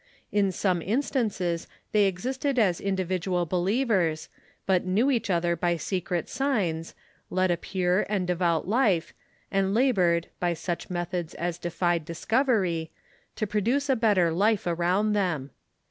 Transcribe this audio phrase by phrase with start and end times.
[0.31, 4.29] In some instances they existed as individual believers,
[4.65, 6.95] but knew each other by secret signs,
[7.29, 9.13] led a pure and devout life,
[9.51, 12.89] and labored, by such methods as defied discovery,
[13.35, 15.51] to produce a bet ter life around them.